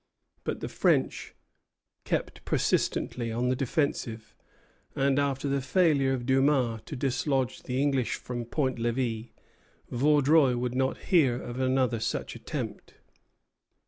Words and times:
But 0.43 0.61
the 0.61 0.67
French 0.67 1.35
kept 2.05 2.43
persistently 2.43 3.31
on 3.31 3.49
the 3.49 3.55
defensive; 3.55 4.33
and 4.95 5.19
after 5.19 5.47
the 5.47 5.61
failure 5.61 6.11
of 6.11 6.25
Dumas 6.25 6.81
to 6.87 6.95
dislodge 6.95 7.61
the 7.61 7.79
English 7.79 8.15
from 8.15 8.45
Point 8.45 8.79
Levi, 8.79 9.27
Vaudreuil 9.91 10.57
would 10.57 10.73
not 10.73 10.97
hear 10.97 11.35
of 11.39 11.59
another 11.59 11.99
such 11.99 12.35
attempt. 12.35 12.95